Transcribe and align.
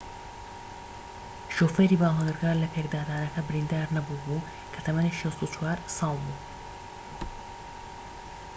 شوفێری 1.55 1.99
بارهەڵگرەکە 2.01 2.51
لە 2.61 2.67
پێکدادانەکە 2.73 3.41
بریندار 3.47 3.87
نەبوو 3.95 4.21
بوو 4.25 4.45
کە 4.73 4.79
تەمەنی 4.85 5.17
64 5.21 5.77
ساڵ 5.97 6.15
بوو 6.25 6.37